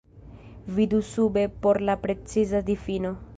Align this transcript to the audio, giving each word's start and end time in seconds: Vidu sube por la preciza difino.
Vidu 0.77 1.03
sube 1.03 1.43
por 1.47 1.79
la 1.89 1.97
preciza 2.07 2.63
difino. 2.73 3.15